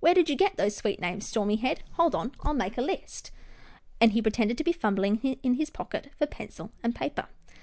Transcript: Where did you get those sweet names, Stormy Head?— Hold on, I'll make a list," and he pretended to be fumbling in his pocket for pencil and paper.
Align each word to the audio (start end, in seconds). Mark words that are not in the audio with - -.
Where 0.00 0.12
did 0.12 0.28
you 0.28 0.36
get 0.36 0.58
those 0.58 0.76
sweet 0.76 1.00
names, 1.00 1.24
Stormy 1.26 1.56
Head?— 1.56 1.82
Hold 1.94 2.14
on, 2.14 2.32
I'll 2.40 2.52
make 2.52 2.76
a 2.76 2.82
list," 2.82 3.30
and 4.02 4.12
he 4.12 4.20
pretended 4.20 4.58
to 4.58 4.64
be 4.64 4.70
fumbling 4.70 5.16
in 5.42 5.54
his 5.54 5.70
pocket 5.70 6.10
for 6.18 6.26
pencil 6.26 6.72
and 6.82 6.94
paper. 6.94 7.26